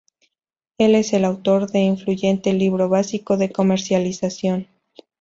Él 0.79 0.95
es 0.95 1.13
el 1.13 1.25
autor 1.25 1.69
del 1.69 1.83
influyente 1.83 2.53
libro 2.53 2.89
básico 2.89 3.37
de 3.37 3.51
comercialización. 3.51 4.65